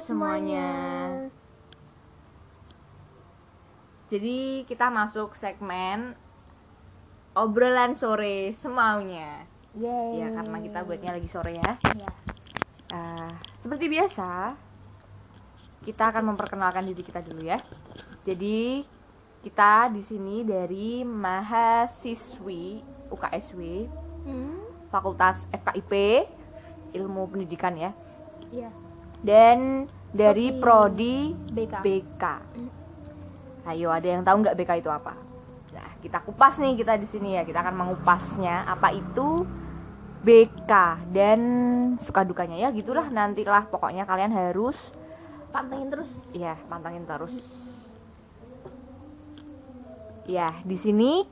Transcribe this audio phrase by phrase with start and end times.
[0.00, 0.68] semuanya.
[4.08, 6.16] Jadi kita masuk segmen
[7.36, 9.44] obrolan sore semaunya.
[9.76, 10.24] Yeay.
[10.24, 11.72] Ya karena kita buatnya lagi sore ya.
[11.92, 12.10] Iya.
[12.88, 14.56] Ah, seperti biasa,
[15.84, 17.60] kita akan memperkenalkan diri kita dulu ya.
[18.24, 18.80] Jadi
[19.44, 22.80] kita di sini dari mahasiswi
[23.12, 23.60] UKSW
[24.28, 24.60] Hmm?
[24.92, 25.92] Fakultas FKIP
[26.96, 27.92] Ilmu Pendidikan ya.
[28.52, 28.68] Iya.
[29.22, 31.74] Dan dari Prodi prodi BK.
[31.84, 32.24] BK.
[33.68, 35.12] Ayo ada yang tahu nggak BK itu apa?
[35.74, 37.42] Nah, kita kupas nih kita di sini ya.
[37.44, 39.44] Kita akan mengupasnya apa itu
[40.24, 40.72] BK
[41.14, 41.40] dan
[42.02, 44.76] suka dukanya ya gitulah nantilah pokoknya kalian harus
[45.48, 46.10] Pantengin terus.
[46.36, 47.36] ya pantengin terus.
[50.28, 51.24] Ya, di sini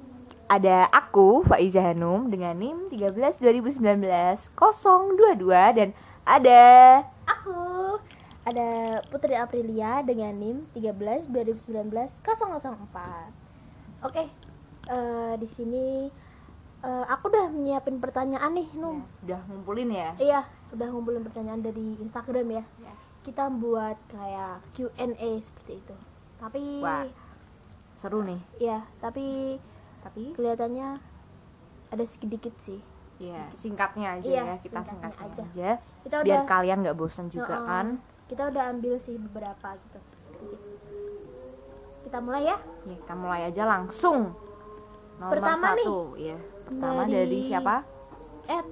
[0.48, 3.76] ada aku Faiza Hanum dengan NIM 13 2019
[4.56, 5.92] 022 dan
[6.24, 6.62] ada
[8.46, 8.68] ada
[9.10, 11.66] Putri Aprilia dengan NIM 13 2019
[12.22, 13.34] 004.
[14.02, 14.30] Oke.
[14.86, 16.06] eh, di sini
[16.78, 19.02] eh, aku udah nyiapin pertanyaan nih, Num.
[19.20, 20.14] udah ngumpulin ya.
[20.16, 22.64] Iya, udah ngumpulin pertanyaan dari Instagram ya.
[22.80, 22.94] Ya.
[23.20, 25.96] Kita buat kayak Q&A seperti itu.
[26.38, 27.02] Tapi Wah.
[27.96, 28.38] Seru nih.
[28.62, 29.58] ya, tapi
[29.98, 31.02] Tapi kelihatannya
[31.88, 32.78] ada sedikit sih.
[33.16, 35.42] ya singkatnya aja Iya, ya kita singkatnya singkatnya aja.
[35.42, 35.70] aja,
[36.04, 37.66] Kita biar udah kalian nggak bosan juga Heeh.
[37.66, 37.86] kan.
[38.26, 39.98] Kita udah ambil sih beberapa gitu.
[42.06, 42.58] Kita mulai ya.
[42.86, 44.34] Ya, kita mulai aja langsung.
[45.16, 45.86] Nomor Pertama nih.
[45.86, 46.38] satu, ya.
[46.66, 47.74] Pertama Dari- dari, siapa?
[48.46, 48.66] Ed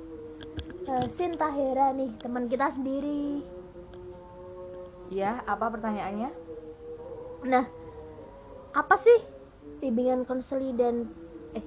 [0.85, 3.43] eh, Sin Tahira nih, teman kita sendiri.
[5.09, 6.31] Ya, apa pertanyaannya?
[7.47, 7.65] Nah,
[8.75, 9.19] apa sih
[9.79, 11.07] bimbingan konseli dan
[11.55, 11.65] eh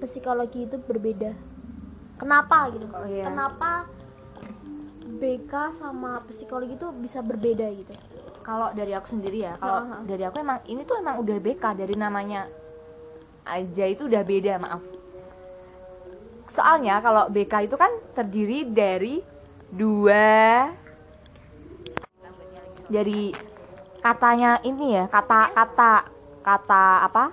[0.00, 1.32] psikologi itu berbeda?
[2.20, 2.86] Kenapa gitu?
[2.90, 3.26] Oh, iya.
[3.26, 3.88] Kenapa
[5.14, 7.94] BK sama psikologi itu bisa berbeda gitu?
[8.44, 10.00] Kalau dari aku sendiri ya, kalau Heeh.
[10.04, 12.50] dari aku emang ini tuh emang udah BK dari namanya
[13.46, 14.82] aja itu udah beda, maaf.
[16.52, 19.24] Soalnya kalau BK itu kan terdiri dari
[19.72, 20.70] dua
[22.84, 23.32] dari
[24.04, 26.12] katanya ini ya, kata-kata
[26.44, 27.24] kata apa?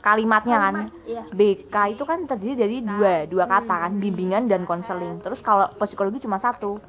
[0.00, 0.74] Kalimatnya kan.
[1.04, 1.28] Iya.
[1.28, 6.24] BK itu kan terdiri dari dua dua kata kan bimbingan dan konseling terus kalau psikologi
[6.24, 6.80] cuma satu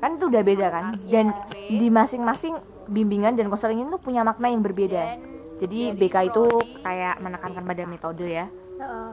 [0.00, 0.84] kan itu udah beda kan?
[1.08, 1.32] Dan
[1.68, 5.18] di masing-masing bimbingan dan konseling itu punya makna yang berbeda.
[5.56, 6.44] Jadi BK itu
[6.84, 8.46] kayak menekankan pada metode ya.
[8.76, 9.12] Heeh.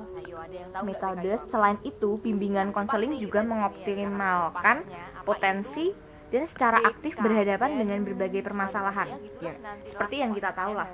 [0.83, 4.83] metode selain itu bimbingan konseling juga mengoptimalkan
[5.23, 5.95] potensi
[6.33, 9.07] dan secara aktif berhadapan dengan berbagai permasalahan.
[9.39, 9.53] ya
[9.87, 10.89] seperti yang kita tahu lah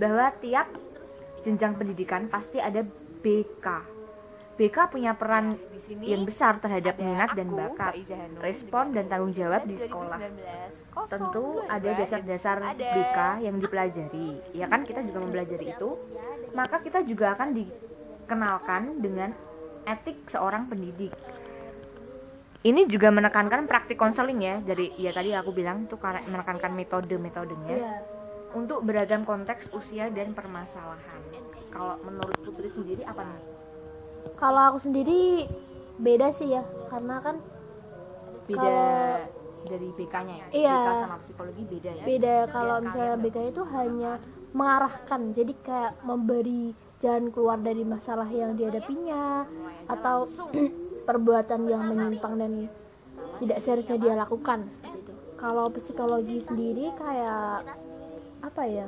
[0.00, 0.66] bahwa tiap
[1.46, 2.82] jenjang pendidikan pasti ada
[3.22, 3.66] BK
[4.58, 5.54] BK punya peran
[6.02, 7.94] yang besar terhadap minat dan bakat
[8.42, 10.18] respon dan tanggung jawab di sekolah.
[11.06, 14.42] tentu ada dasar-dasar BK yang dipelajari.
[14.50, 15.94] Ya kan kita juga mempelajari itu.
[16.58, 19.30] Maka kita juga akan dikenalkan dengan
[19.86, 21.14] etik seorang pendidik.
[22.58, 24.58] Ini juga menekankan praktik konseling ya.
[24.58, 28.02] Dari ya tadi aku bilang tuh karena menekankan metode-metodenya Iya.
[28.58, 31.22] untuk beragam konteks usia dan permasalahan.
[31.70, 33.57] Kalau menurut Putri sendiri apa nih
[34.38, 35.46] Kalau aku sendiri
[35.98, 37.36] beda sih ya, karena kan
[38.46, 39.36] beda Kalau-
[39.68, 40.46] dari BK-nya ya?
[40.54, 40.78] Iya.
[40.78, 42.04] BK sama psikologi beda ya?
[42.06, 42.36] Beda.
[42.48, 44.12] Kalau misalnya BK itu hanya
[44.54, 49.44] mengarahkan, jadi kayak memberi jalan keluar dari masalah yang dihadapinya
[49.86, 50.26] atau
[51.08, 52.52] perbuatan yang menyimpang dan
[53.38, 55.12] tidak seharusnya dia lakukan seperti itu.
[55.38, 57.66] Kalau psikologi sendiri kayak
[58.42, 58.86] apa ya?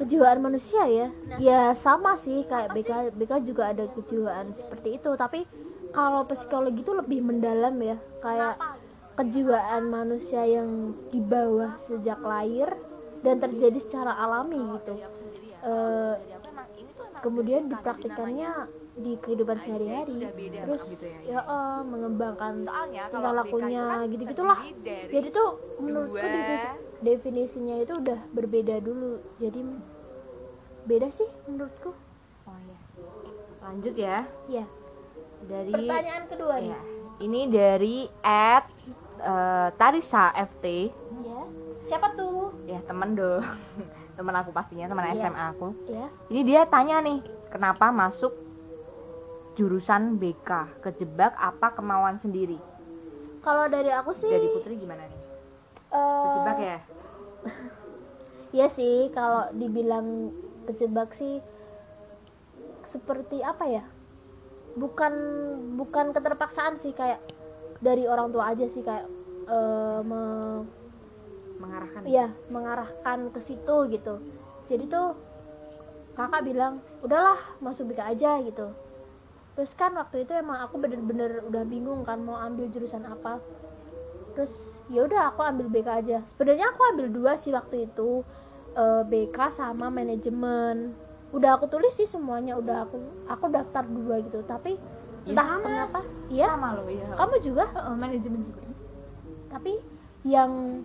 [0.00, 1.08] Kejiwaan manusia ya.
[1.36, 5.10] Ya sama sih kayak BK BK juga ada kejiwaan seperti itu.
[5.12, 5.44] Tapi
[5.92, 8.56] kalau psikologi itu lebih mendalam ya kayak
[9.20, 12.72] kejiwaan manusia yang di bawah sejak lahir
[13.20, 14.96] dan terjadi secara alami gitu.
[15.60, 16.14] Eh,
[17.20, 20.24] kemudian dipraktikannya di kehidupan sehari-hari.
[20.64, 20.82] terus
[21.28, 22.64] ya eh, mengembangkan
[23.12, 25.48] tingkah lakunya gitu gitulah jadi tuh
[25.80, 26.68] menurutku definisi,
[27.00, 29.20] definisinya itu udah berbeda dulu.
[29.40, 29.60] Jadi
[30.84, 31.92] beda sih menurutku.
[32.44, 32.78] Oh ya
[33.60, 34.24] lanjut ya.
[34.48, 34.64] Ya
[35.40, 36.70] dari pertanyaan kedua nih.
[36.72, 36.80] Ya
[37.20, 38.64] ini dari at
[39.20, 40.64] eh, Tarisa FT
[41.20, 41.40] ya
[41.86, 42.54] siapa tuh?
[42.64, 43.44] Ya temen dong.
[44.20, 45.16] Temen aku pastinya teman Iya.
[45.16, 45.72] SMA aku.
[45.88, 48.36] Ya ini dia tanya nih kenapa masuk
[49.56, 52.60] jurusan BK kejebak apa kemauan sendiri?
[53.40, 55.20] Kalau dari aku sih dari Putri gimana nih?
[55.90, 56.78] Eh, kejebak ya?
[58.50, 60.34] Ya sih kalau dibilang
[60.70, 61.42] kejebak sih
[62.86, 63.84] seperti apa ya
[64.78, 65.12] bukan
[65.74, 67.18] bukan keterpaksaan sih kayak
[67.82, 69.06] dari orang tua aja sih kayak
[69.50, 70.66] eh, me-
[71.60, 74.16] mengarahkan Iya, mengarahkan ke situ gitu.
[74.72, 75.12] Jadi tuh
[76.16, 78.72] kakak bilang, udahlah masuk BK aja gitu.
[79.58, 83.44] Terus kan waktu itu emang aku bener-bener udah bingung kan mau ambil jurusan apa.
[84.32, 86.18] Terus ya udah aku ambil BK aja.
[86.32, 88.24] Sebenarnya aku ambil dua sih waktu itu
[88.74, 90.94] eh, BK sama manajemen.
[91.30, 94.42] Udah aku tulis sih semuanya, udah aku aku daftar dua gitu.
[94.42, 94.76] Tapi
[95.28, 95.60] Ya, entah sama.
[95.62, 96.00] kenapa,
[96.32, 96.48] iya.
[96.48, 97.64] sama loh ya Kamu juga?
[97.76, 98.60] Heeh, manajemen juga
[99.50, 99.82] tapi
[100.22, 100.80] yang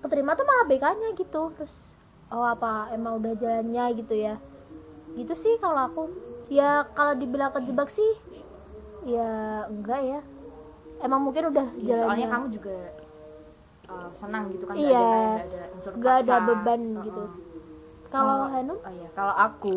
[0.00, 1.74] keterima tuh malah BK-nya gitu terus
[2.32, 4.40] oh apa emang udah jalannya gitu ya
[5.14, 6.02] gitu sih kalau aku
[6.48, 8.16] ya kalau dibilang kejebak sih
[9.04, 10.20] ya enggak ya
[11.04, 12.76] emang mungkin udah soalnya jalannya kamu juga
[13.92, 14.88] uh, senang gitu kan Iya.
[14.88, 15.92] nggak ada, nggak ada unsur
[16.32, 17.04] ada beban Heeh.
[17.04, 17.22] gitu.
[18.08, 19.76] kalau Kalau- Hanum Oh iya, kalau aku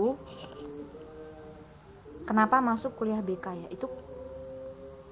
[2.26, 3.68] kenapa masuk kuliah BK ya?
[3.70, 3.88] Itu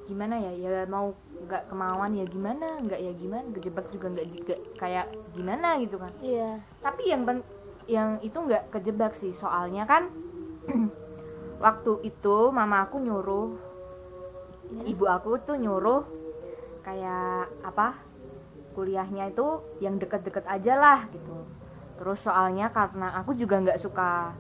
[0.04, 0.52] gimana ya?
[0.52, 4.28] Ya mau nggak kemauan ya gimana, nggak ya gimana, kejebak juga nggak
[4.76, 6.12] kayak gimana gitu kan.
[6.20, 7.48] iya Tapi yang pen-
[7.86, 10.08] yang itu nggak kejebak sih, soalnya kan
[11.60, 13.52] waktu itu mama aku nyuruh
[14.74, 14.90] Ya.
[14.90, 16.02] ibu aku tuh nyuruh
[16.82, 17.94] kayak apa
[18.74, 19.48] kuliahnya itu
[19.80, 21.46] yang deket-deket aja lah gitu
[21.94, 24.34] terus soalnya karena aku juga nggak suka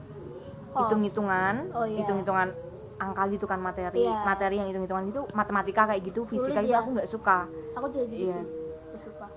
[0.73, 2.01] hitung-hitungan Oh, iya.
[2.01, 2.49] hitung-hitungan
[2.97, 4.25] angka gitu kan materi Iya.
[4.25, 6.81] materi yang hitung-hitungan gitu matematika kayak gitu Sulit fisika itu ya.
[6.81, 7.37] aku nggak suka
[7.73, 8.41] aku juga gitu Iya.
[8.41, 8.45] sih
[8.93, 9.27] Gak suka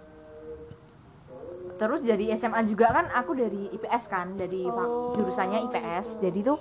[1.76, 6.22] terus dari SMA juga kan aku dari IPS kan dari Oh, jurusannya IPS gitu.
[6.25, 6.58] jadi tuh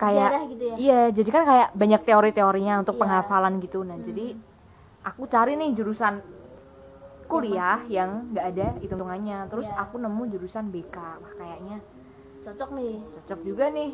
[0.00, 3.02] kayak Sejarah gitu ya Iya, jadi kan kayak banyak teori-teorinya untuk Iya.
[3.02, 3.82] penghafalan gitu.
[3.82, 4.06] Nah, Hmm.
[4.06, 4.26] jadi
[5.02, 6.22] aku cari nih jurusan
[7.24, 9.38] kuliah yang nggak ada hitung-hitungannya.
[9.48, 9.76] Terus Iya.
[9.78, 10.96] aku nemu jurusan BK.
[10.96, 11.78] Wah, kayaknya
[12.42, 13.92] cocok nih cocok juga nih.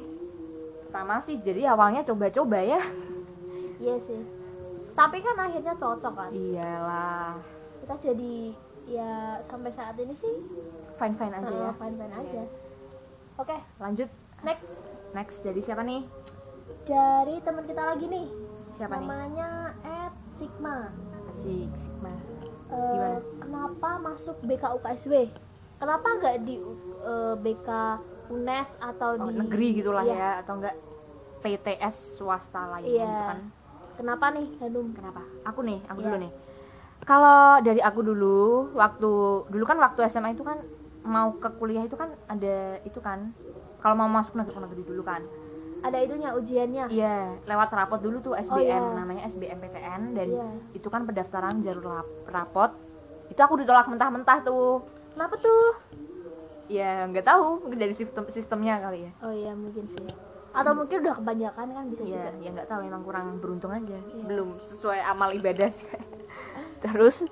[0.85, 2.81] Pertama sih, jadi awalnya coba-coba ya.
[3.79, 4.19] iya sih
[4.91, 7.39] tapi kan akhirnya cocok kan Iyalah,
[7.79, 8.35] kita jadi
[8.83, 9.11] ya
[9.41, 10.35] sampai saat ini sih
[10.97, 11.71] fine-fine aja ya.
[11.79, 12.43] fine fine aja
[13.39, 14.11] oke Lanjut,
[14.43, 14.83] next
[15.13, 16.03] next jadi siapa nih?
[16.83, 18.27] dari teman kita lagi nih
[18.75, 19.07] Siapa nih?
[19.07, 20.91] namanya Ed Sigma
[21.31, 22.11] Asik, Sigma.
[22.69, 25.15] Eh, kenapa masuk BK UKSW
[25.81, 26.61] kenapa nggak di
[27.01, 27.69] eh, BK
[28.29, 30.13] UNES atau Oh, di negeri gitulah Iya.
[30.15, 30.77] ya atau enggak
[31.39, 33.09] PTS swasta lainnya Iya.
[33.09, 33.41] gitu kan.
[33.97, 35.23] kenapa nih Hanum Kenapa?
[35.43, 36.07] Aku nih, aku Iya.
[36.07, 36.33] dulu nih.
[37.03, 38.39] Kalau dari aku dulu,
[38.77, 39.11] waktu
[39.49, 40.61] dulu kan waktu SMA itu kan
[41.03, 43.33] mau ke kuliah itu kan ada itu kan.
[43.81, 45.25] Kalau mau masuk negeri negeri dulu kan.
[45.81, 48.79] Ada itunya ujiannya Iya, lewat rapot dulu tuh SBM Oh, iya.
[48.95, 50.49] namanya SBMPTN dan Iya.
[50.73, 52.71] itu kan pendaftaran jalur rapot.
[53.29, 54.83] Itu aku ditolak mentah-mentah tuh.
[55.11, 55.75] kenapa tuh
[56.69, 59.13] Ya nggak tahu, mungkin dari sistem sistemnya kali ya.
[59.21, 60.05] oh iya mungkin sih
[60.49, 63.95] atau mungkin udah kebanyakan kan bisa Iya, juga ya nggak tahu emang kurang beruntung aja.
[63.95, 64.25] Iya.
[64.25, 65.87] Belum sesuai amal ibadah sih.
[66.83, 67.23] Terus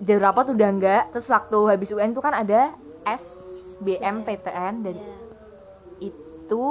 [0.00, 1.02] jalur rapot udah enggak.
[1.10, 2.72] Terus waktu habis UN tuh kan ada
[3.04, 5.16] SBMPTN dan Iya.
[6.02, 6.64] itu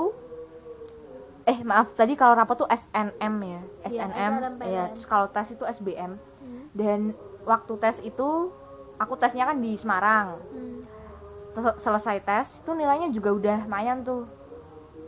[1.52, 3.62] eh maaf tadi kalau rapot tuh SNM ya.
[3.84, 4.32] SNM.
[4.40, 4.72] SNMPTN.
[4.72, 6.16] ya, terus kalau tes itu SBM.
[6.16, 6.64] Hmm.
[6.72, 7.00] Dan
[7.44, 8.56] waktu tes itu
[8.96, 10.40] aku tesnya kan di Semarang.
[10.56, 10.88] Hmm.
[11.76, 14.24] Selesai tes itu nilainya juga udah lumayan tuh.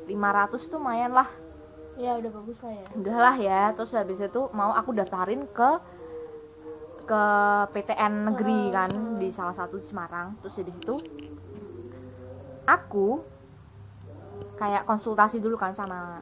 [0.04, 1.30] 500 tuh lumayan lah.
[1.94, 5.78] ya udah bagus lah ya udahlah ya terus habis itu mau aku daftarin ke
[7.06, 7.24] ke
[7.70, 8.90] PTN negeri kan
[9.22, 10.98] di salah satu di Semarang terus dari situ
[12.66, 13.22] aku
[14.54, 16.22] kayak konsultasi dulu kan sama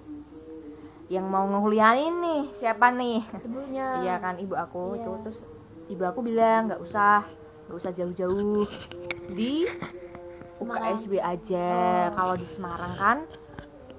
[1.08, 5.00] yang mau ngekuliahin nih siapa nih ibunya iya kan ibu aku Iya.
[5.00, 5.40] itu terus
[5.88, 7.28] ibu aku bilang nggak usah
[7.68, 8.64] nggak usah jauh-jauh
[9.30, 9.68] di.
[10.62, 11.68] UKSW aja
[12.06, 12.14] Oh.
[12.14, 13.18] kalau di Semarang kan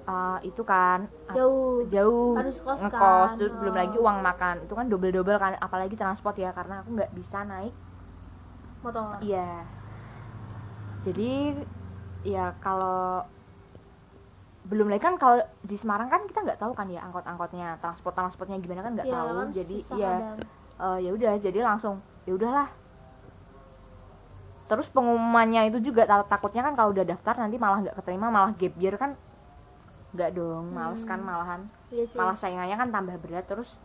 [0.03, 2.95] eh, itu kan jauh jauh Harus kos ngekos
[3.29, 3.37] kan?
[3.37, 3.79] terus belum Oh.
[3.83, 7.43] lagi uang makan itu kan double double kan apalagi transport ya karena aku nggak bisa
[7.43, 7.75] naik
[8.79, 9.67] motor iya
[11.03, 11.61] jadi
[12.23, 13.27] ya kalau
[14.63, 18.57] belum lagi kan kalau di Semarang kan kita nggak tahu kan ya angkot-angkotnya transport transportnya
[18.57, 19.35] gimana kan nggak Iya, tahu.
[19.35, 20.11] kan jadi ya
[20.79, 22.69] eh, ya udah jadi langsung ya udahlah.
[24.63, 28.55] Terus pengumumannya itu juga ta- takutnya kan kalau udah daftar nanti malah nggak keterima malah
[28.55, 29.11] gap year kan
[30.13, 31.27] nggak dong males kan Hmm.
[31.27, 31.61] malahan.
[31.91, 32.17] Iya sih.
[32.17, 33.75] malah saingannya kan tambah berat terus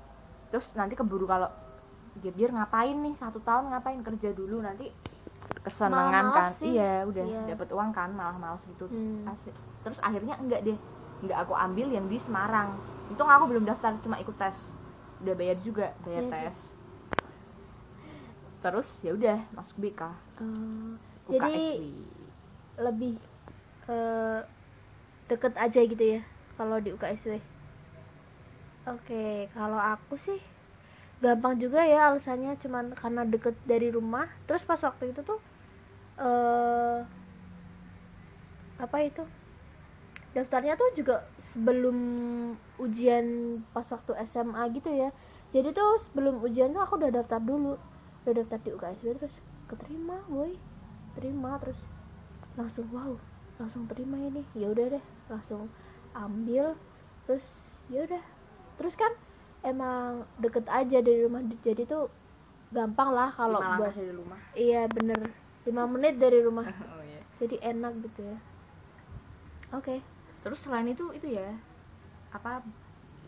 [0.49, 1.51] terus nanti keburu kalau
[2.23, 3.19] gap year ngapain nih?
[3.19, 4.63] Satu tahun ngapain kerja dulu?
[4.63, 4.95] Nanti
[5.59, 6.71] kesenangan Malah kan sih.
[6.73, 7.42] iya udah Iya.
[7.52, 9.26] dapat uang kan malah males gitu terus, Hmm.
[9.28, 10.78] asi- terus akhirnya enggak deh
[11.21, 12.78] enggak aku ambil yang di Semarang
[13.09, 14.73] untung aku belum daftar cuma ikut tes
[15.18, 16.33] udah bayar juga bayar Iya sih.
[16.33, 16.57] tes
[18.59, 20.92] terus ya udah masuk BK Eh,
[21.28, 21.83] jadi UKSW.
[22.78, 23.14] lebih
[23.83, 23.99] ke
[25.26, 26.21] deket aja gitu ya
[26.54, 27.38] kalau di UKSW
[28.87, 30.40] oke kalau aku sih
[31.19, 34.27] gampang juga ya alasannya cuman karena deket dari rumah.
[34.47, 35.41] Terus pas waktu itu tuh
[36.19, 37.01] eh
[38.79, 39.25] apa itu?
[40.35, 41.97] Daftarnya tuh juga sebelum
[42.79, 45.11] ujian pas waktu SMA gitu ya.
[45.51, 47.75] Jadi tuh sebelum ujian tuh aku udah daftar dulu.
[48.23, 49.37] Udah daftar di UKSW terus
[49.69, 50.57] keterima boy
[51.13, 51.77] terima terus
[52.57, 53.19] langsung wow
[53.59, 54.47] langsung terima ini.
[54.55, 55.67] Ya udah deh langsung
[56.15, 56.79] ambil.
[57.27, 57.45] Terus
[57.91, 58.23] ya udah.
[58.79, 59.11] Terus kan
[59.62, 61.43] emang deket aja dari rumah.
[61.62, 62.11] Jadi tuh
[62.69, 64.41] gampang lah kalau buat dari rumah.
[64.53, 65.33] Iya bener.
[65.65, 66.67] Lima menit dari rumah.
[66.95, 67.21] Oh, iya.
[67.41, 68.38] jadi enak gitu ya.
[69.73, 70.00] Oke.
[70.45, 71.57] Terus selain itu itu ya
[72.29, 72.61] apa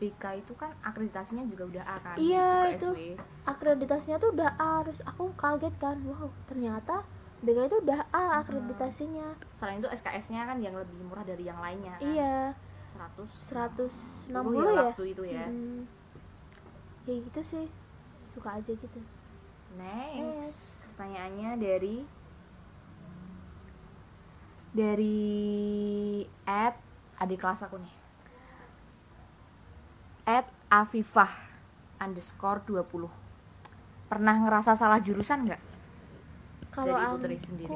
[0.01, 2.17] BK itu kan akreditasinya juga udah A kan?
[2.17, 2.89] Iya, itu.
[2.89, 3.21] SW.
[3.45, 6.01] akreditasinya tuh udah A terus aku kaget kan.
[6.09, 7.05] Wow ternyata
[7.45, 9.37] BK itu udah A akreditasinya.
[9.61, 12.09] Selain itu SKS-nya kan yang lebih murah dari yang lainnya kan?
[12.09, 12.39] Iya.
[12.97, 14.83] 100 160 ya ya?
[14.93, 15.47] waktu itu ya.
[15.49, 16.00] Mm.
[17.11, 17.67] Ya gitu sih.
[18.31, 19.01] Suka aja gitu.
[19.75, 21.97] Next pertanyaannya dari
[24.71, 25.19] dari
[26.47, 26.79] app
[27.19, 27.97] adik kelas aku nih.
[30.31, 31.33] At Afifah
[31.99, 33.11] underscore 20
[34.07, 35.63] pernah ngerasa salah jurusan nggak?
[36.71, 37.75] Kalau aku sendiri.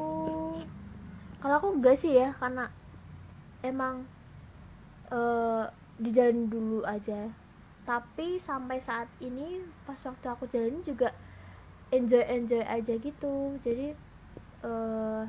[1.43, 2.71] kalau aku enggak sih ya karena
[3.61, 4.07] emang
[5.13, 5.65] eh
[6.01, 7.29] dijalin dulu aja
[7.85, 11.13] tapi sampai saat ini pas waktu aku jalanin juga
[11.93, 13.61] enjoy enjoy aja gitu.
[13.61, 13.93] Jadi
[14.65, 15.23] eh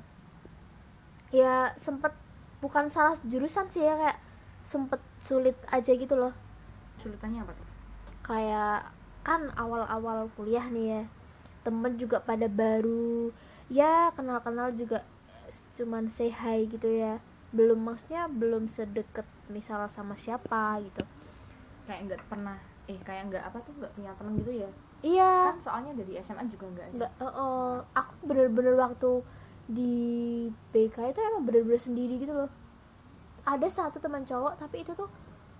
[1.35, 2.15] ya sempet
[2.63, 4.19] bukan salah jurusan sih ya kayak
[4.63, 6.31] sempet sulit aja gitu loh.
[7.03, 7.67] Sulitannya apa tuh?
[8.24, 8.95] Kayak
[9.27, 11.03] kan awal-awal kuliah nih ya
[11.67, 13.35] temen juga pada baru.
[13.67, 15.03] Ya kenal-kenal juga
[15.75, 17.19] cuman say hi gitu ya.
[17.51, 21.03] Belum maksudnya belum sedeket misal sama siapa gitu
[21.86, 24.70] kayak nggak pernah eh kayak nggak apa tuh nggak punya temen gitu ya?
[25.06, 25.34] Iya.
[25.54, 26.96] Kan soalnya dari SMA juga nggak ada.
[26.98, 29.12] Nggak eh, eh, aku bener-bener waktu
[29.65, 29.96] di
[30.70, 32.51] BK itu emang bener-bener sendiri gitu loh.
[33.46, 35.10] Ada satu teman cowok tapi itu tuh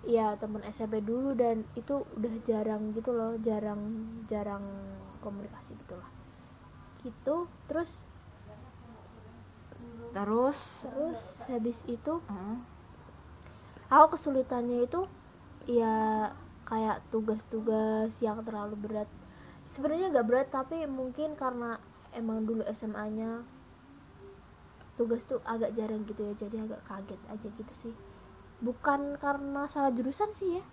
[0.06, 3.82] ya teman SMP dulu dan itu udah jarang gitu loh jarang
[4.30, 4.62] jarang
[5.26, 6.10] komunikasi gitu lah.
[7.02, 7.90] Gitu terus
[10.16, 10.88] terus?
[10.88, 12.64] terus habis itu hmm,
[13.92, 15.04] aku kesulitannya itu
[15.66, 16.30] ya
[16.66, 19.10] kayak tugas-tugas yang terlalu berat.
[19.66, 21.78] Sebenarnya nggak berat tapi mungkin karena
[22.14, 23.46] emang dulu SMA-nya
[24.96, 27.94] tugas tuh agak jarang gitu ya jadi agak kaget aja gitu sih.
[28.64, 30.64] Bukan karena salah jurusan sih ya.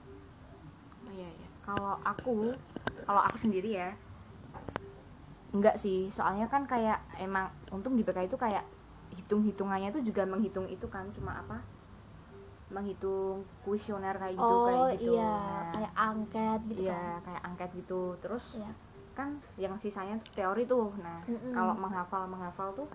[1.08, 1.48] Oh iya iya.
[1.64, 2.54] Kalau aku
[3.04, 3.90] kalau aku sendiri ya
[5.52, 6.08] enggak sih.
[6.14, 8.64] Soalnya kan kayak emang untung di BK itu kayak
[9.12, 11.60] hitung hitungannya itu juga menghitung itu kan cuma apa
[12.76, 15.10] menghitung kuesioner kayak gitu oh kayak gitu.
[15.10, 17.02] iya Nah, kayak angket gitu iya kan?
[17.24, 18.16] kayak angket gitu.
[18.22, 18.70] Terus Iya.
[19.16, 19.28] kan
[19.60, 20.88] yang sisanya teori tuh.
[21.04, 21.54] Nah Mm-mm.
[21.54, 22.88] kalau menghafal menghafal tuh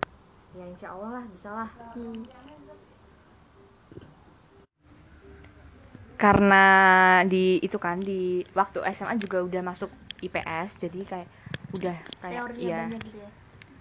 [0.58, 1.70] ya insya Allah lah bisa lah.
[1.94, 2.26] Hmm.
[6.18, 6.56] karena
[7.30, 11.28] di itu kan di waktu SMA juga udah masuk IPS jadi kayak
[11.76, 12.82] udah kayak teorinya iya.
[13.06, 13.30] gitu ya?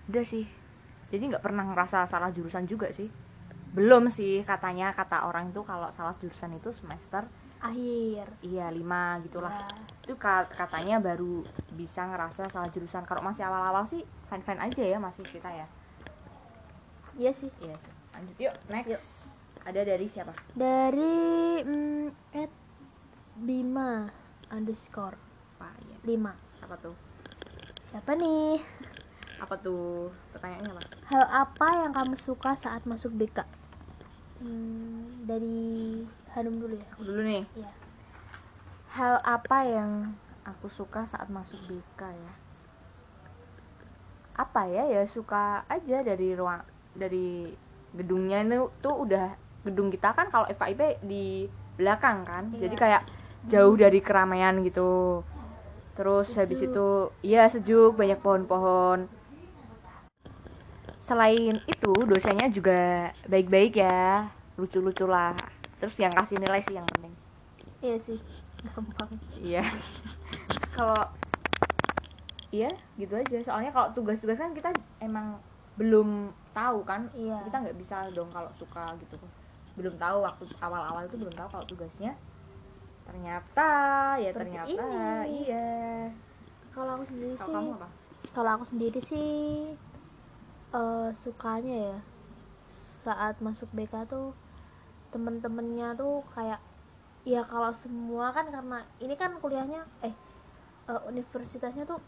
[0.10, 0.46] Udah sih.
[1.12, 3.10] Jadi nggak pernah ngerasa salah jurusan juga sih
[3.76, 8.26] belum sih katanya kata orang itu kalau salah jurusan itu semester akhir.
[8.46, 9.50] Iya lima gitulah.
[9.50, 9.68] Ya.
[10.08, 11.44] itu ka- katanya baru
[11.76, 13.04] bisa ngerasa salah jurusan.
[13.04, 15.68] Kalau masih awal-awal sih fine fine aja ya masih kita ya.
[17.18, 17.50] Iya sih.
[17.60, 17.94] Iya sih.
[18.14, 18.90] Lanjut yuk next.
[18.94, 19.04] Yuk.
[19.68, 20.32] ada dari siapa?
[20.56, 21.20] Dari
[21.66, 22.08] mm,
[22.40, 22.52] at
[23.36, 24.08] Bima
[24.48, 25.20] underscore
[25.58, 25.98] Wah, iya.
[26.06, 26.96] 5 apa tuh?
[27.90, 28.62] Siapa nih?
[29.42, 30.14] Apa tuh?
[30.32, 30.82] Pertanyaannya apa?
[31.10, 33.57] Hal apa yang kamu suka saat masuk BK
[34.42, 35.60] hmm, dari
[36.38, 36.88] Hanum dulu ya?
[36.94, 37.44] Aku dulu nih.
[37.58, 37.72] Iya.
[38.88, 42.34] hal apa yang aku suka saat masuk BK ya?
[44.38, 44.86] Apa ya?
[44.90, 46.62] Ya suka aja dari ruang
[46.98, 47.54] dari
[47.94, 49.34] gedungnya itu tuh udah
[49.66, 52.50] gedung kita kan kalau FKIP di belakang kan.
[52.54, 52.70] Iya.
[52.70, 53.04] jadi kayak
[53.50, 55.22] jauh dari keramaian gitu.
[55.98, 56.70] Terus habis Sejuk.
[56.74, 56.90] itu
[57.26, 59.10] iya sejuk banyak pohon-pohon
[61.08, 64.28] selain itu dosennya juga baik-baik ya
[64.60, 65.32] lucu-lucu lah
[65.80, 67.14] terus yang kasih nilai sih yang penting
[67.80, 68.20] iya sih
[68.76, 69.64] gampang Iya.
[70.50, 71.06] Terus kalau
[72.50, 73.38] iya gitu aja.
[73.46, 75.38] Soalnya kalau tugas-tugas kan kita emang
[75.78, 77.06] belum tahu kan.
[77.14, 77.38] Iya.
[77.46, 79.16] Kita nggak bisa dong kalau suka gitu.
[79.78, 82.18] Belum tahu waktu awal-awal itu belum tahu kalau tugasnya
[83.08, 83.70] ternyata
[84.20, 84.84] ya Seperti ternyata
[85.24, 85.48] ini.
[85.48, 85.70] iya.
[86.76, 87.68] kalau aku sendiri Kalau sih
[88.36, 89.30] kalau aku sendiri sih
[90.76, 91.98] eh sukanya ya
[93.04, 94.36] saat masuk BK tuh
[95.16, 96.60] temen-temennya tuh kayak
[97.24, 100.12] ya kalau semua kan karena ini kan kuliahnya eh
[100.92, 102.00] eh, universitasnya tuh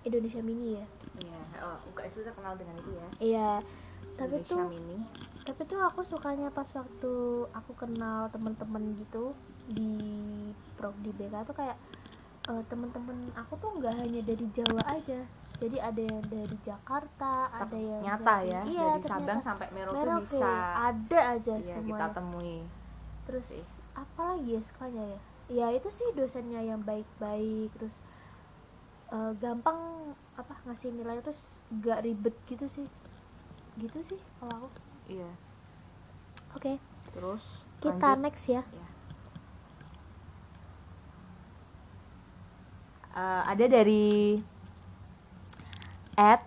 [0.00, 0.86] Indonesia Mini ya?
[1.20, 3.08] Iya oh, UKS itu terkenal dengan itu ya.
[3.20, 3.50] Iya
[4.16, 4.98] tapi Indonesia tuh Mini.
[5.44, 7.12] tapi tuh aku sukanya pas waktu
[7.52, 9.32] aku kenal temen-temen gitu
[9.68, 9.92] di
[10.76, 11.76] prog di BK tuh kayak
[12.48, 15.20] eh, temen-temen aku tuh nggak hanya dari Jawa aja
[15.60, 19.96] jadi ada yang dari Jakarta ada yang nyata dari- ya iya, dari Sabang sampai Merauke,
[20.00, 20.52] Merauke, bisa.
[20.88, 22.08] ada aja iya, kita semuanya.
[22.16, 22.56] temui.
[23.28, 23.64] Terus sih.
[23.92, 25.20] apa lagi ya sukanya ya?
[25.50, 27.92] Ya itu sih dosennya yang baik-baik terus
[29.12, 29.76] eh, gampang
[30.40, 31.42] apa ngasih nilai terus
[31.84, 32.86] gak ribet gitu sih.
[33.76, 34.68] Gitu sih kalau aku.
[35.12, 35.30] Iya.
[36.56, 36.80] Oke.
[37.12, 37.44] Terus
[37.84, 38.24] kita lanjut.
[38.24, 38.62] next ya.
[43.10, 44.38] Eh, ada dari
[46.20, 46.44] at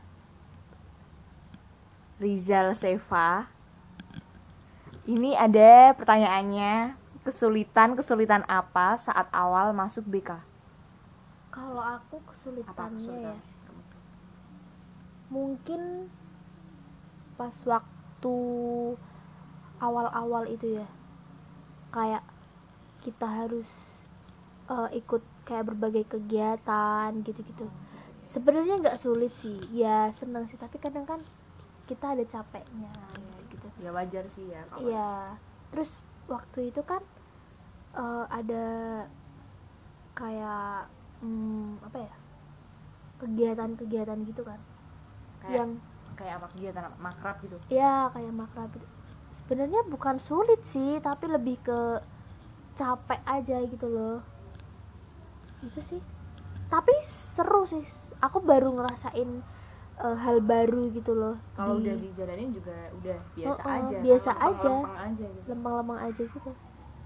[2.21, 3.49] Rizal Seva
[5.09, 6.93] ini ada pertanyaannya
[7.25, 10.37] kesulitan kesulitan apa saat awal masuk BK
[11.49, 13.53] kalau aku apa kesulitannya kesulitan ya?
[15.33, 15.81] mungkin
[17.33, 18.37] pas waktu
[19.81, 20.87] awal-awal itu ya.
[21.91, 22.23] Kayak
[23.03, 23.69] kita harus
[24.71, 27.67] eh, ikut kayak berbagai kegiatan gitu-gitu
[28.33, 31.21] sebenarnya nggak sulit sih ya senang sih tapi kadang kan
[31.85, 32.89] kita ada capeknya
[33.53, 35.37] gitu ya wajar sih ya kalau Iya.
[35.69, 35.91] Terus
[36.25, 37.01] waktu itu kan
[37.93, 38.65] eh, ada
[40.17, 40.89] kayak
[41.21, 42.13] hmm, apa ya?
[43.21, 44.59] kegiatan-kegiatan gitu kan.
[45.39, 45.71] kayak yang
[46.15, 48.87] kayak apa kegiatan makrab gitu ya kayak makrab itu.
[49.43, 51.99] Sebenarnya bukan sulit sih, tapi lebih ke
[52.79, 54.19] capek aja gitu loh.
[55.63, 56.01] Itu sih.
[56.71, 58.02] Tapi seru sih.
[58.23, 59.29] Aku baru ngerasain
[59.93, 61.37] eh, hal baru gitu loh.
[61.53, 64.69] kalau di- udah dijalanin juga udah biasa Oh, oh, aja biasa lempeng- aja.
[64.73, 66.51] lempeng aja gitu lempeng-lempeng aja gitu.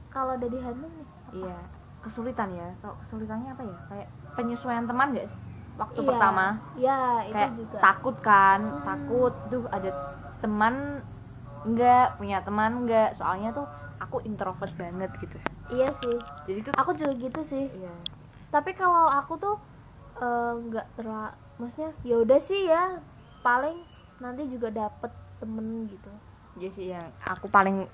[0.07, 1.31] Kalau dari Hanung nih, apa?
[1.35, 1.57] iya
[1.99, 4.07] kesulitan ya kalau kesulitannya apa ya kayak
[4.37, 5.39] penyesuaian teman gak sih
[5.75, 6.45] waktu Iya, pertama
[6.79, 8.85] ya itu kayak juga takut kan Hmm.
[8.85, 9.89] takut tuh ada
[10.39, 11.03] teman
[11.67, 13.67] enggak punya teman enggak soalnya tuh
[13.99, 15.35] aku introvert banget gitu
[15.67, 16.15] iya sih
[16.47, 17.91] jadi tuh aku juga gitu sih iya
[18.47, 19.55] tapi kalau aku tuh
[20.21, 23.01] eh, nggak terlalu maksudnya ya udah sih ya
[23.41, 23.81] paling
[24.21, 26.11] nanti juga dapet temen gitu.
[26.57, 27.85] Jadi sih yang aku paling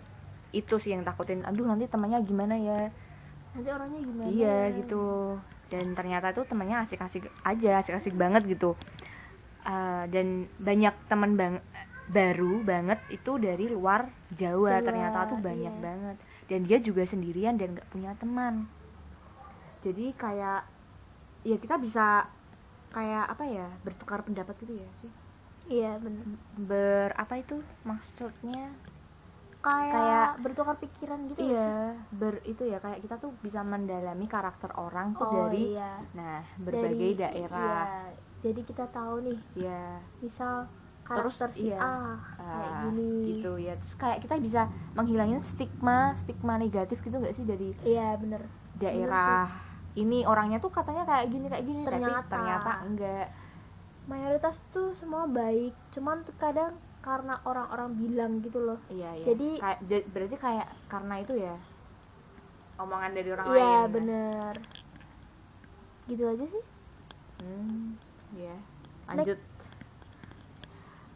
[0.56, 2.92] itu sih yang takutin aduh nanti temannya gimana ya?
[3.56, 4.28] Nanti orangnya gimana?
[4.28, 4.76] Iya ya?
[4.84, 5.04] gitu.
[5.72, 8.76] Dan ternyata tuh temannya asik-asik aja asik-asik banget gitu.
[9.64, 11.56] Eh, dan banyak teman bang
[12.04, 15.84] baru banget itu dari luar Jawa, Jawa, ternyata tuh banyak iya.
[15.84, 16.18] banget.
[16.52, 18.68] Dan dia juga sendirian dan nggak punya teman.
[19.84, 20.68] Jadi kayak
[21.44, 22.26] ya kita bisa
[22.90, 25.12] kayak apa ya bertukar pendapat gitu ya sih.
[25.66, 26.24] Iya bener.
[26.56, 28.72] Ber apa itu maksudnya?
[29.64, 31.56] Kayak, Kayak- bertukar pikiran gitu sih?
[31.56, 36.04] iya ber itu ya kayak kita tuh bisa mendalami karakter orang tuh oh, dari iya.
[36.12, 37.88] nah berbagai Dari- daerah.
[37.88, 38.12] iya.
[38.44, 40.68] jadi kita tahu nih ya misal
[41.04, 41.80] Terus, karakter si iya.
[41.80, 41.96] A
[42.36, 43.12] kayak Ah, gini.
[43.40, 43.72] gitu ya.
[43.80, 44.62] Terus kayak kita bisa
[44.94, 48.44] menghilangin stigma stigma negatif gitu nggak sih dari iya bener.
[48.76, 49.48] Daerah
[49.94, 52.22] ini orangnya tuh katanya kayak gini kayak gini Ternyata.
[52.22, 52.72] tapi ternyata.
[52.82, 53.28] enggak.
[54.04, 58.80] Mayoritas tuh semua baik cuman tuh kadang karena orang-orang bilang gitu loh.
[58.90, 59.26] Iya iya.
[59.28, 59.80] Jadi- kayak
[60.10, 61.56] berarti kayak karena itu ya?
[62.76, 63.92] Omongan dari orang iya lain.
[63.92, 64.54] bener.
[66.10, 66.64] Gitu aja sih.
[67.40, 67.96] Hmm
[68.34, 68.56] ya
[69.06, 69.38] lanjut.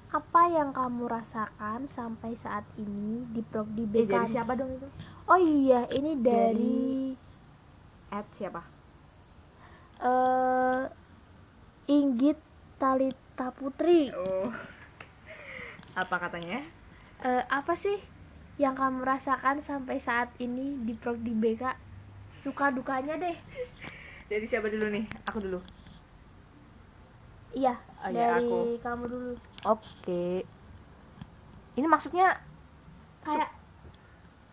[0.08, 4.72] Apa yang kamu rasakan sampai saat ini di prog di eh, BK dari siapa dong
[4.72, 4.88] itu?
[5.28, 7.12] Oh iya ini dari
[8.10, 8.62] at siapa?
[10.00, 10.84] Eh
[11.88, 12.38] Inggit
[12.78, 14.12] Talita Putri.
[14.13, 14.52] Oh.
[15.96, 16.62] Apa katanya?
[17.24, 17.98] Eh, apa sih
[18.58, 21.74] yang kamu rasakan sampai saat ini di prog di BK
[22.38, 23.38] suka dukanya deh.
[24.30, 25.06] Dari siapa dulu nih?
[25.26, 25.60] Aku dulu.
[27.56, 28.60] Iya Oh, iya, dari aku.
[28.86, 29.32] kamu dulu.
[29.65, 30.46] Oke.
[31.74, 32.38] Ini maksudnya
[33.26, 33.50] kayak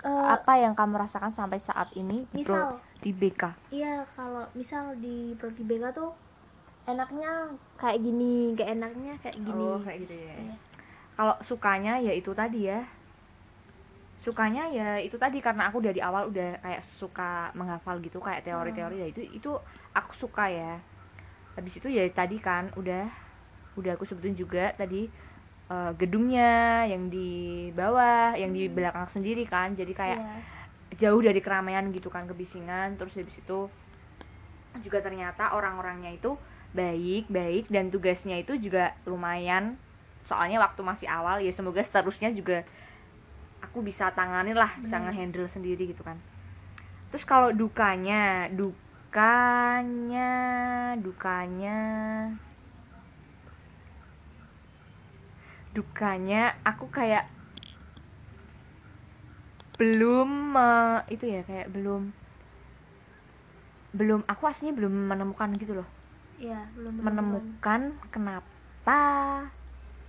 [0.01, 5.37] eh, apa yang kamu rasakan sampai saat ini misal di BK iya kalau misal di
[5.37, 6.17] prog di BK tuh
[6.85, 9.65] enaknya kayak gini gak enaknya kayak gini.
[9.65, 10.35] Oh kayak gitu ya.
[10.37, 10.57] Iya.
[11.15, 12.81] kalau sukanya ya itu tadi ya.
[14.25, 19.05] Sukanya ya itu tadi karena aku dari awal udah kayak suka menghafal gitu kayak teori-teori
[19.05, 19.51] ya itu itu
[19.93, 20.81] aku suka ya.
[21.57, 23.05] Habis itu ya tadi kan udah
[23.77, 25.07] udah aku sebutin juga tadi
[25.69, 29.77] eh, gedungnya yang di bawah yang di belakang sendiri kan.
[29.77, 30.37] Jadi kayak Iya.
[30.97, 32.97] Jauh dari keramaian gitu kan kebisingan.
[32.99, 33.69] Terus habis itu
[34.83, 36.37] juga ternyata orang-orangnya itu
[36.75, 39.79] baik baik dan tugasnya itu juga lumayan.
[40.27, 42.67] Soalnya waktu masih awal ya semoga seterusnya juga
[43.63, 45.09] aku bisa tanganin lah bisa Hmm.
[45.09, 46.19] ngehandle sendiri gitu kan.
[47.15, 50.33] Terus kalau dukanya dukanya
[50.99, 51.81] dukanya
[55.75, 57.27] dukanya aku kayak
[59.75, 62.03] belum eh, itu ya kayak belum
[63.95, 65.89] belum aku aslinya belum menemukan gitu loh
[66.39, 69.01] ya belum menemukan kenapa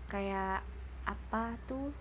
[0.09, 0.65] kayak
[1.05, 1.93] apa tuh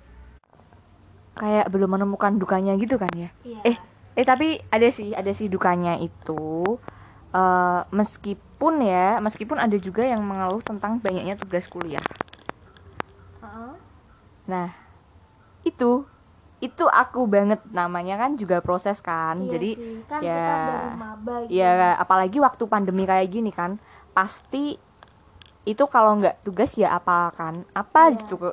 [1.36, 3.60] kayak belum menemukan dukanya gitu kan ya Iya.
[3.68, 3.76] eh
[4.14, 6.64] eh tapi ada sih ada sih dukanya itu
[7.36, 12.04] eh, meskipun ya meskipun ada juga yang mengeluh tentang banyaknya tugas kuliah
[13.44, 13.74] Heeh.
[14.48, 14.72] nah
[15.68, 16.08] itu
[16.64, 19.36] itu aku banget namanya kan juga proses kan.
[19.36, 19.96] Iya jadi sih.
[20.08, 20.54] kan ya, kita
[21.44, 21.52] gitu.
[21.52, 23.76] ya apalagi waktu pandemi kayak gini kan
[24.16, 24.80] pasti
[25.64, 27.68] itu kalau nggak tugas ya apa kan?
[27.72, 28.24] Apa Iya.
[28.24, 28.50] gitu ke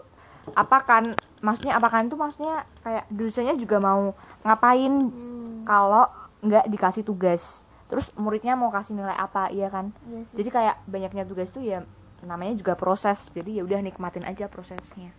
[0.52, 1.04] apa kan?
[1.40, 2.20] Maksudnya apa kan tuh?
[2.20, 4.12] Maksudnya kayak dosennya juga mau
[4.44, 6.06] ngapain Hmm, kalau
[6.44, 7.64] nggak dikasih tugas?
[7.88, 9.48] Terus muridnya mau kasih nilai apa?
[9.48, 9.96] Iya kan?
[10.04, 10.44] Sih.
[10.44, 11.84] jadi kayak banyaknya tugas tuh ya
[12.22, 13.32] namanya juga proses.
[13.32, 15.16] Jadi ya udah nikmatin aja prosesnya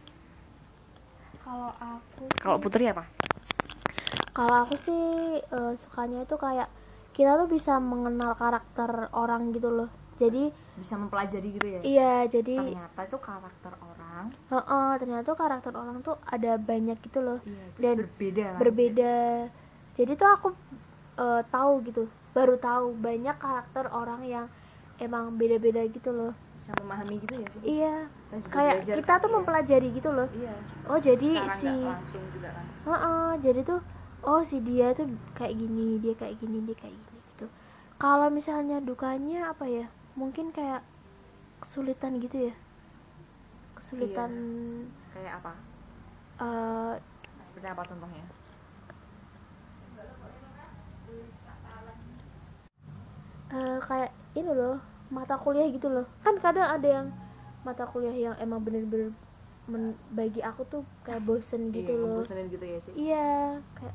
[1.43, 3.05] kalau aku kalau putri apa?
[4.33, 5.03] Kalau aku sih
[5.43, 6.71] eh, sukanya itu kayak
[7.13, 9.91] kita tuh bisa mengenal karakter orang gitu loh.
[10.17, 11.81] Jadi bisa mempelajari gitu ya?
[11.85, 14.25] Iya jadi ternyata itu karakter orang.
[14.49, 17.39] Heeh, ternyata tuh karakter orang tuh ada banyak gitu loh.
[17.45, 19.15] Iya, Dan berbeda kan berbeda.
[19.99, 20.49] Jadi tuh aku
[21.21, 22.03] eh, tahu gitu
[22.33, 24.47] baru tahu banyak karakter orang yang
[24.97, 27.61] emang beda-beda gitu loh bisa memahami gitu ya sih?
[27.66, 27.96] Iya
[28.55, 29.35] kayak belajar kita tuh iya.
[29.35, 30.29] mempelajari gitu loh.
[30.31, 30.55] Iya.
[30.87, 32.64] Oh jadi secara si langsung juga kan?
[32.87, 33.81] Heeh, jadi tuh
[34.22, 37.46] oh si dia tuh kayak gini dia kayak gini dia kayak gini gitu.
[37.98, 39.90] Kalau misalnya dukanya apa ya?
[40.14, 40.87] Mungkin kayak
[41.66, 42.55] kesulitan gitu ya?
[43.83, 44.31] Kesulitan
[45.11, 45.53] kayak apa?
[46.46, 46.94] Eh,
[47.42, 48.25] seperti apa contohnya?
[53.53, 56.07] eh, kayak ini loh mata kuliah gitu loh.
[56.25, 57.07] Kan kadang ada yang
[57.62, 59.12] mata kuliah yang emang bener-bener
[59.70, 62.09] men- bagi aku tuh kayak bosen gitu iya, loh.
[62.18, 62.92] ngebosenin gitu ya sih?
[62.96, 63.29] Iya
[63.79, 63.94] kayak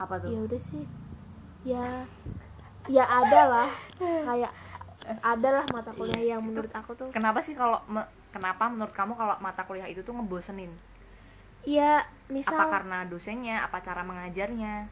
[0.00, 0.30] apa tuh?
[0.34, 0.84] Ya udah sih.
[1.62, 1.84] Ya
[2.88, 3.70] ya ada lah.
[4.00, 4.52] Kayak
[5.22, 7.08] ada lah mata kuliah Iya, yang itu menurut aku tuh.
[7.14, 10.72] kenapa sih kalau me- kenapa menurut kamu kalau mata kuliah itu tuh ngebosenin
[11.66, 13.56] ya apa misal karena dosennya?
[13.66, 14.86] Apa cara mengajarnya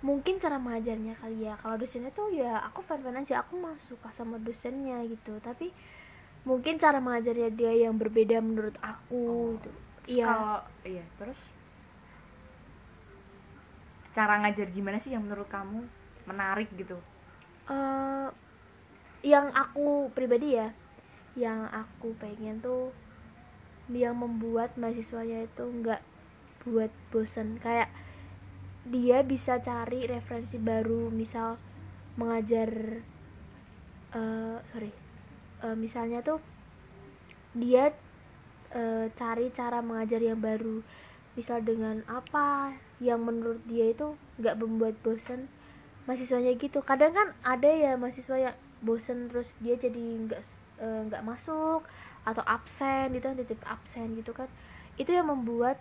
[0.00, 1.54] mungkin cara mengajarnya kali ya.
[1.58, 5.38] Kalau dosennya tuh ya aku fan fan aja aku mah suka sama dosennya gitu.
[5.42, 5.70] Tapi
[6.46, 9.70] mungkin cara mengajarnya dia yang berbeda menurut aku gitu.
[10.06, 10.26] Terus iya.
[10.26, 10.56] kalau
[10.86, 11.40] iya terus?
[14.14, 15.84] Cara ngajar gimana sih yang menurut kamu
[16.26, 16.98] menarik gitu?
[17.68, 18.28] Eh,
[19.26, 20.70] yang aku pribadi ya
[21.38, 22.90] yang aku pengen tuh
[23.88, 26.02] yang membuat mahasiswanya itu nggak
[26.66, 27.56] buat bosen.
[27.62, 27.88] Kayak
[28.88, 31.60] dia bisa cari referensi baru misal
[32.18, 32.70] mengajar
[34.16, 35.08] eh sorry
[35.58, 36.38] Eh, misalnya tuh
[37.50, 37.90] dia
[38.70, 40.86] eh, cari cara mengajar yang baru.
[41.34, 45.50] Misal dengan apa yang menurut dia itu nggak membuat bosen
[46.06, 46.78] mahasiswanya gitu.
[46.82, 50.42] Kadang kan ada ya mahasiswa yang bosen terus dia jadi nggak
[50.78, 51.82] nggak masuk
[52.22, 54.46] atau absen gitu titip absen gitu kan.
[54.94, 55.78] Itu yang membuat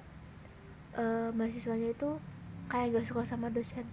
[0.97, 2.17] eh, mahasiswanya itu
[2.67, 3.85] kayak nggak suka sama dosen.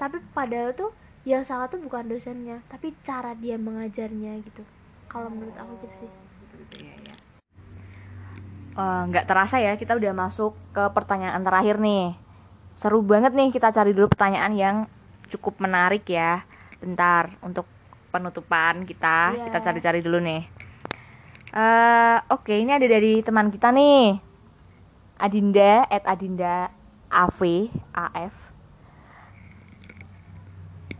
[0.00, 0.90] Tapi padahal tuh
[1.24, 4.62] yang salah tuh bukan dosennya tapi cara dia mengajarnya gitu.
[5.08, 6.10] Kalau menurut aku gitu sih.
[6.44, 7.16] Gitu gitu ya ya
[8.74, 12.10] Eh, nggak terasa ya kita udah masuk ke pertanyaan terakhir nih.
[12.74, 14.76] Seru banget nih kita cari dulu pertanyaan yang
[15.30, 16.42] cukup menarik ya.
[16.82, 17.70] Bentar untuk
[18.10, 19.46] penutupan kita Iya.
[19.46, 20.42] kita cari-cari dulu nih.
[21.54, 24.18] Eh, oke ini ada dari teman kita nih.
[25.22, 26.66] Adinda at Adinda
[27.14, 28.44] AV AF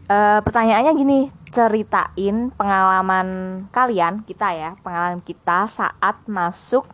[0.05, 3.29] Eh, pertanyaannya gini ceritain pengalaman
[3.73, 6.85] kalian kita ya pengalaman kita saat masuk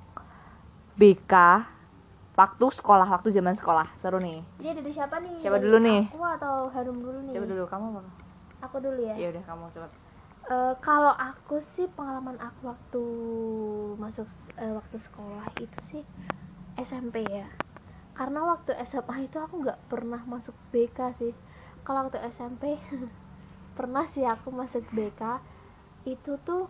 [0.95, 1.35] BK
[2.39, 3.91] waktu sekolah waktu zaman sekolah.
[3.99, 4.47] Seru nih.
[4.63, 5.43] Ini dari siapa nih?
[5.43, 6.07] Siapa dulu nih?
[6.07, 7.35] aku atau Harum dulu nih?
[7.35, 7.63] Siapa dulu?
[7.67, 8.11] Kamu apa?
[8.71, 9.15] Aku dulu ya.
[9.19, 9.89] Ya udah kamu coba.
[10.47, 13.05] Eh, kalau aku sih pengalaman aku waktu
[13.99, 16.03] masuk eh, waktu sekolah itu sih
[16.79, 17.51] SMP ya
[18.13, 21.33] karena waktu SMA itu aku nggak pernah masuk BK sih
[21.83, 22.77] kalau waktu SMP
[23.79, 25.41] pernah sih aku masuk BK
[26.05, 26.69] itu tuh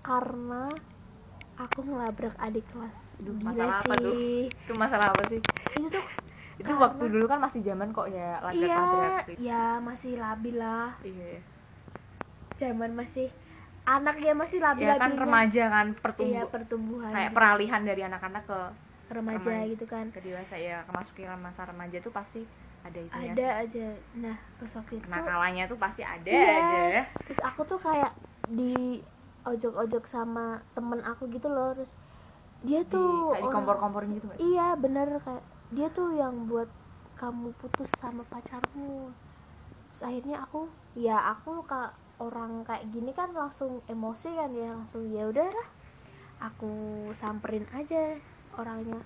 [0.00, 0.76] karena
[1.56, 4.12] aku ngelabrak adik kelas Aduh, masalah apa tuh?
[4.16, 4.48] sih.
[4.48, 5.40] itu masalah apa sih
[5.76, 6.04] itu tuh
[6.60, 9.40] itu Karena- waktu dulu kan masih zaman kok ya iya labrak-labrak gitu.
[9.40, 11.40] ya masih labil lah iya iya.
[12.60, 13.28] zaman masih
[13.88, 17.36] anak ya masih labil ya kan remaja kan iya pertumbuhan pertumbuhan kayak gitu.
[17.36, 18.60] peralihan dari anak-anak ke
[19.18, 20.06] remaja gitu kan.
[20.14, 22.38] Ke dewasa ya kemasukan masa remaja tuh pasti
[22.86, 23.80] ada itu ada aja.
[24.22, 26.50] Nah pas waktu itu kenakalannya tuh pasti ada Iya.
[26.58, 26.78] aja.
[27.26, 28.12] Terus aku tuh kayak
[28.58, 29.00] di
[29.50, 30.40] ojok-ojok sama
[30.76, 31.68] temen aku gitu loh.
[31.76, 31.92] Terus
[32.66, 35.08] dia di, tuh kayak di kompor-komporin gitu nggak iya bener.
[35.24, 35.44] Kayak
[35.76, 36.68] dia tuh yang buat
[37.20, 39.14] kamu putus sama pacarmu.
[39.88, 40.58] Terus akhirnya aku
[41.06, 41.88] ya aku kak
[42.22, 45.66] orang kayak gini kan langsung emosi kan ya langsung ya udahlah
[46.46, 46.66] aku
[47.20, 47.96] samperin aja
[48.58, 49.00] orangnya.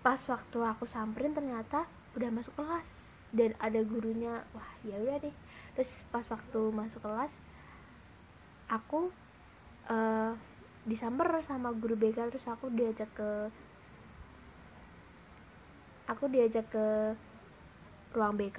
[0.00, 2.88] Pas waktu aku samperin ternyata udah masuk kelas
[3.34, 4.42] dan ada gurunya.
[4.52, 5.34] Wah ya udah deh.
[5.78, 7.32] Terus pas waktu masuk kelas
[8.70, 9.10] aku
[9.90, 10.32] eh
[10.86, 13.30] disamper sama guru BK terus aku diajak ke
[16.08, 17.14] aku diajak ke
[18.16, 18.58] ruang BK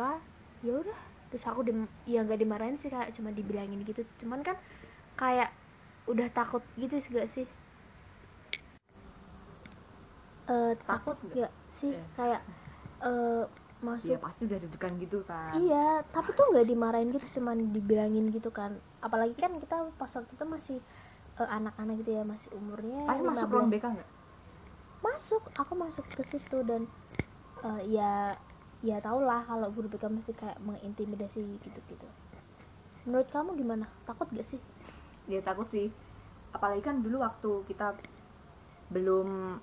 [0.61, 0.99] ya udah
[1.31, 1.73] terus aku di
[2.05, 4.03] ya nggak dimarahin sih kayak cuma dibilangin gitu.
[4.19, 4.59] Cuman kan
[5.15, 5.49] kayak
[6.09, 7.45] udah takut gitu sih gak sih
[10.51, 12.03] Eh takut nggak sih Iya.
[12.19, 12.41] kayak
[13.01, 13.43] eh
[13.81, 18.29] masuk Iya pasti udah deg-degan gitu kan Iya, tapi tuh nggak dimarahin gitu, cuman dibilangin
[18.29, 18.71] gitu kan.
[19.01, 20.77] Apalagi kan kita pas waktu itu masih
[21.39, 23.75] eh, anak-anak gitu ya, masih umurnya Tapi masuk ruang 15.
[23.79, 24.09] BK nggak?
[25.01, 26.85] Masuk, aku masuk ke situ dan
[27.63, 28.35] eh, ya
[28.81, 32.07] ya tau lah kalau guru BK mesti kayak mengintimidasi gitu-gitu.
[33.07, 33.89] Menurut kamu gimana?
[34.05, 34.61] Takut gak sih?
[35.25, 35.89] Dia takut sih
[36.51, 37.95] apalagi kan dulu waktu kita
[38.91, 39.57] belum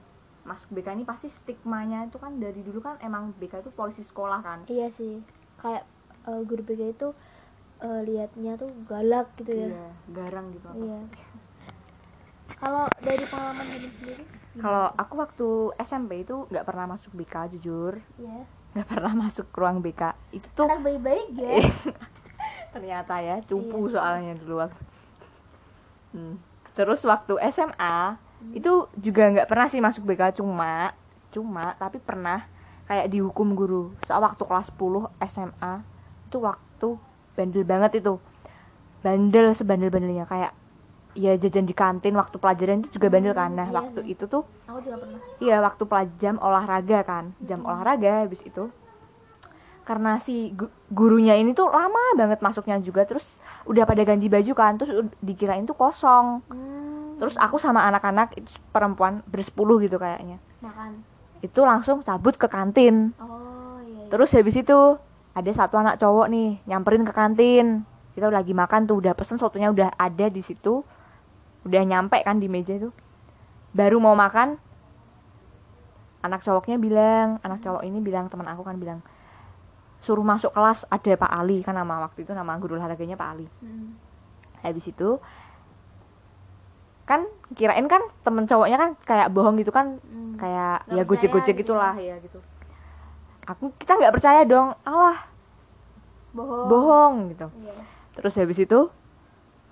[0.45, 4.41] masuk BK ini pasti stigmanya itu kan dari dulu kan emang BK itu polisi sekolah
[4.41, 5.21] kan Iya sih,
[5.59, 5.85] kayak
[6.27, 7.09] eh, guru BK itu
[7.81, 9.69] eh, liatnya tuh galak gitu ya.
[9.71, 11.01] iya garang gitu apa Iya.
[12.61, 14.25] Kalau dari pengalaman kamu sendiri?
[14.59, 15.49] kalau aku waktu
[15.79, 18.43] SMP itu nggak pernah masuk BK jujur Iya.
[18.75, 20.03] nggak pernah masuk ruang BK
[20.35, 21.63] itu tuh Anak baik-baik ya.
[22.75, 23.95] ternyata ya cupu Iya.
[23.95, 24.83] soalnya dulu waktu
[26.09, 26.35] Hmm.
[26.75, 28.17] terus waktu SMA
[28.51, 30.95] itu juga nggak pernah sih masuk BK cuma
[31.29, 32.47] cuma tapi pernah
[32.85, 33.93] kayak dihukum guru.
[34.03, 35.73] Soal waktu kelas 10 SMA
[36.25, 36.89] itu waktu
[37.35, 38.17] bandel banget itu.
[38.99, 40.53] Bandel sebandel-bandelnya kayak
[41.13, 43.53] ya jajan di kantin waktu pelajaran itu juga bandel kan.
[43.53, 44.13] Nah iya waktu sih.
[44.13, 45.21] itu tuh Aku juga pernah.
[45.39, 47.25] Iya waktu pelaj- jam olahraga kan.
[47.39, 48.73] Jam olahraga habis itu.
[49.85, 53.25] Karena si gu- gurunya ini tuh lama banget masuknya juga Terus
[53.65, 56.45] udah pada ganti baju kan Terus dikirain tuh kosong.
[56.45, 56.88] Hmm,
[57.19, 61.03] Terus aku sama anak-anak itu perempuan bersepuluh gitu kayaknya makan.
[61.43, 64.07] Itu langsung cabut ke kantin Oh iya.
[64.07, 64.11] iya.
[64.11, 64.79] Terus habis itu
[65.35, 69.71] ada satu anak cowok nih nyamperin ke kantin Kita lagi makan tuh udah pesen sotonya
[69.71, 70.83] udah ada di situ
[71.63, 72.91] Udah nyampe kan di meja itu
[73.71, 74.59] Baru mau makan
[76.19, 78.99] anak cowoknya bilang anak cowok ini bilang teman aku kan bilang
[80.03, 83.47] suruh masuk kelas ada Pak Ali kan nama waktu itu nama guru olahraganya Pak Ali
[83.63, 83.95] Hmm.
[84.59, 85.23] habis itu
[87.09, 90.37] kan kirain kan temen cowoknya kan kayak bohong gitu kan Hmm.
[90.37, 92.39] kayak Nggak ya percaya gojek-gojek gitu gitulah ya gitu
[93.43, 95.17] aku kita nggak percaya dong Allah
[96.31, 96.67] Bohong.
[96.69, 97.75] bohong gitu Iya.
[98.15, 98.81] terus habis itu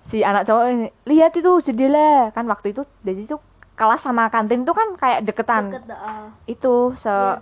[0.03, 3.37] si anak cowok ini lihat itu jendela kan waktu itu jadi itu
[3.73, 6.33] kelas sama kantin tuh kan kayak deketan Deket dah.
[6.45, 7.37] itu se Iya.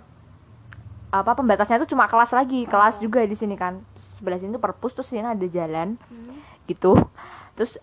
[1.08, 3.02] apa pembatasnya itu cuma kelas lagi kelas Oh.
[3.02, 3.80] juga di sini kan
[4.14, 6.36] sebelah sini tuh perpus terus sini ada jalan Hmm.
[6.66, 6.92] gitu
[7.54, 7.80] terus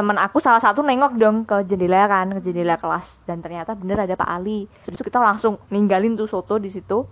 [0.00, 4.08] teman aku salah satu nengok dong ke jendela kan ke jendela kelas dan ternyata bener
[4.08, 7.04] ada Pak Ali terus kita langsung ninggalin tuh soto di situ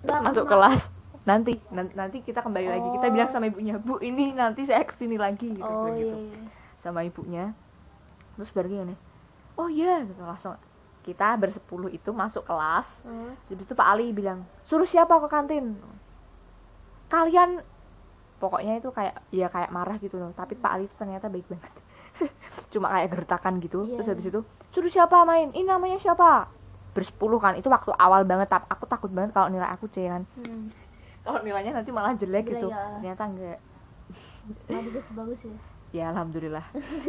[0.00, 0.88] terus masuk kelas
[1.28, 3.12] nanti nanti, kita kembali lagi kita Oh.
[3.12, 6.04] bilang sama ibunya bu ini nanti saya ke sini lagi gitu, Oh bilang iya.
[6.04, 6.40] gitu iya.
[6.80, 7.44] sama ibunya
[8.36, 8.96] terus baru gini
[9.56, 10.56] oh iya gitu langsung
[11.04, 13.36] kita bersepuluh itu masuk kelas Hmm.
[13.52, 15.76] Habis itu Pak Ali bilang, suruh siapa ke kantin?
[17.12, 17.60] Kalian
[18.40, 20.32] pokoknya itu kayak ya kayak marah gitu loh.
[20.32, 21.72] Tapi Pak Ali itu ternyata baik banget.
[22.72, 23.84] Cuma kayak gertakan gitu.
[23.84, 24.00] Iya.
[24.00, 24.40] Terus habis itu
[24.70, 25.50] suruh siapa main?
[25.50, 26.48] Ini namanya siapa?
[26.94, 27.54] Bersepuluh kan.
[27.58, 28.50] Itu waktu awal banget.
[28.50, 30.22] Tapi aku takut banget kalau nilai aku C kan.
[30.38, 30.70] Hmm.
[31.24, 32.68] Kalau nilainya nanti malah jelek gitu.
[32.68, 33.00] ya.
[33.00, 33.58] Ternyata enggak.
[34.68, 35.56] Nah, bagus bagus ya.
[35.94, 36.66] Ya alhamdulillah.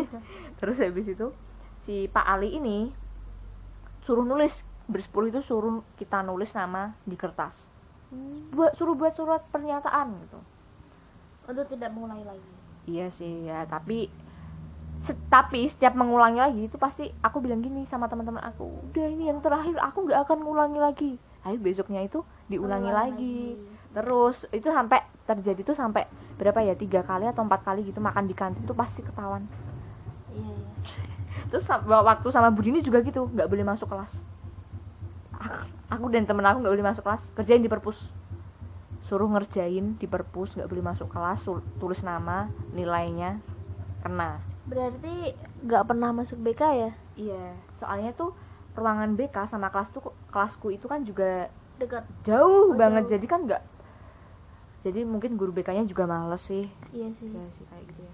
[0.61, 1.27] Terus habis itu
[1.83, 2.89] si Pak Ali ini
[4.01, 7.73] suruh nulis bersepuluh itu suruh kita nulis nama di kertas.
[8.05, 8.53] Hmm.
[8.53, 10.37] buat suruh buat surat pernyataan gitu
[11.49, 12.49] Untuk tidak mengulangi lagi.
[12.85, 14.13] iya sih ya tapi
[15.29, 19.43] tapi setiap mengulangi lagi itu pasti aku bilang gini sama teman-teman aku udah ini yang
[19.43, 21.11] terakhir aku nggak akan ngulangi lagi.
[21.45, 23.39] Ayo besoknya itu diulangi Mengulangi lagi.
[23.93, 28.25] terus itu sampai terjadi tuh sampai berapa ya tiga kali atau empat kali gitu makan
[28.25, 29.45] di kantin tuh pasti ketahuan.
[30.33, 30.69] Iya iya.
[31.53, 34.25] terus waktu sama Budini juga gitu nggak boleh masuk kelas.
[35.35, 38.09] Aku, aku dan temen aku nggak boleh masuk kelas kerjain di perpus.
[39.05, 41.45] Suruh ngerjain di perpus nggak boleh masuk kelas
[41.77, 43.37] tulis nama nilainya
[44.01, 46.91] kena Berarti nggak pernah masuk BK ya?
[47.15, 48.35] iya soalnya tuh
[48.75, 52.03] ruangan BK sama kelas tuh kelasku itu kan juga Dekat.
[52.21, 53.11] jauh Oh, banget jauh.
[53.15, 53.63] jadi kan nggak
[54.83, 58.13] jadi mungkin guru BK nya juga males sih iya sih ya sih kayak gitu ya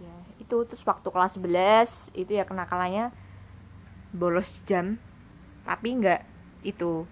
[0.00, 3.10] ya itu terus waktu kelas 11 itu ya kenakalannya
[4.10, 4.94] bolos jam
[5.62, 6.22] tapi nggak
[6.62, 7.02] itu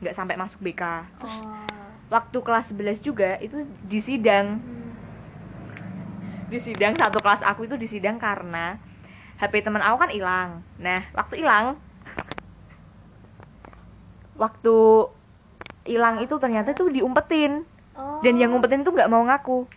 [0.00, 0.82] nggak sampai masuk BK
[1.20, 1.52] terus oh
[2.08, 4.77] waktu kelas 11 juga itu di sidang Hmm.
[6.48, 8.80] Di sidang satu kelas aku itu di sidang karena
[9.38, 10.50] HP teman aku kan hilang.
[10.80, 11.76] Nah waktu hilang
[14.34, 14.76] waktu
[15.84, 17.62] hilang itu ternyata tuh diumpetin.
[17.98, 19.68] Oh dan yang ngumpetin tuh nggak mau ngaku.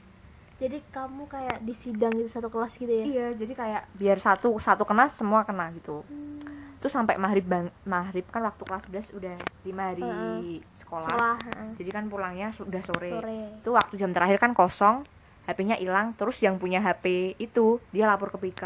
[0.62, 3.05] Jadi kamu kayak di sidang gitu satu kelas gitu ya?
[3.05, 6.01] Iya jadi kayak biar satu satu kena semua kena gitu.
[6.07, 6.39] Hmm.
[6.81, 10.65] terus sampai maghrib bang maghrib kan waktu kelas 11 udah lima hari Heeh.
[10.81, 11.05] sekolah.
[11.05, 13.13] Setelah heeh, jadi kan pulangnya sudah sore.
[13.13, 13.62] sore.
[13.62, 15.05] Itu waktu jam terakhir kan kosong
[15.51, 17.05] HP-nya hilang terus yang punya HP
[17.37, 18.63] itu dia lapor ke BK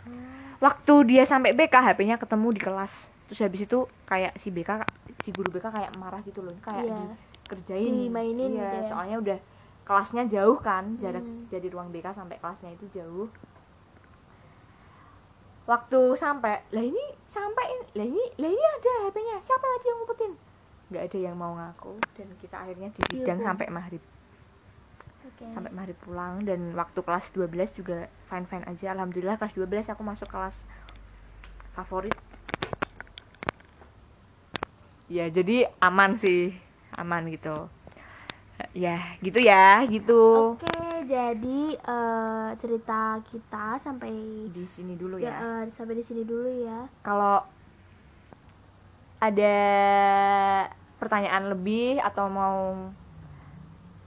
[0.00, 0.12] Oh.
[0.60, 2.92] waktu dia sampai BK HP-nya ketemu di kelas
[3.26, 4.80] terus habis itu kayak si BK
[5.18, 7.04] si guru BK kayak marah gitu loh kayak Iya.
[7.44, 8.88] dikerjain Dimainin iya, gitu ya.
[8.88, 9.38] soalnya udah
[9.82, 11.44] kelasnya jauh kan jarak Hmm.
[11.46, 13.28] dari ruang BK sampai kelasnya itu jauh
[15.66, 20.32] waktu sampai lah ini sampai lah ini lah ini ada HP-nya siapa tadi yang ngumpetin
[20.90, 23.44] nggak ada yang mau ngaku dan kita akhirnya di Iya, Bu.
[23.44, 24.02] sampai maghrib
[25.20, 25.44] Oke.
[25.52, 28.92] sampai maghrib pulang dan waktu kelas 12 juga fine fine aja.
[28.96, 30.64] Alhamdulillah kelas 12 aku masuk kelas
[31.76, 32.16] favorit.
[35.10, 36.54] Ya jadi aman sih
[36.94, 37.66] aman gitu.
[38.76, 40.54] Ya gitu ya gitu.
[40.54, 40.70] Oke,
[41.08, 44.12] jadi eh, cerita kita sampai
[44.52, 45.32] di sini dulu ya.
[45.34, 46.86] eh, sampai di sini dulu ya.
[47.00, 47.42] kalau
[49.20, 49.56] ada
[50.96, 52.88] pertanyaan lebih atau mau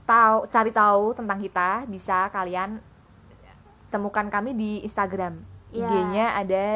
[0.04, 2.80] tahu cari tahu tentang kita bisa kalian
[3.88, 5.40] temukan kami di Instagram
[5.74, 5.90] Iya.
[5.90, 6.66] IG-nya ada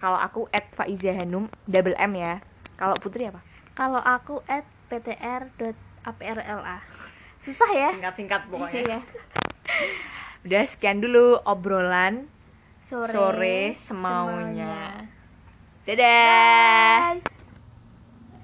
[0.00, 0.40] kalau aku
[0.78, 2.40] @faizahanum double M ya
[2.78, 3.42] kalau Putri apa
[3.74, 6.82] Kalau aku at ptr.aprla.
[7.38, 7.90] Susah ya?
[7.94, 8.98] singkat-singkat Iya.
[10.48, 12.26] udah sekian dulu obrolan
[12.82, 15.06] Sore, Sore semaunya.
[15.84, 17.37] dadah Bye.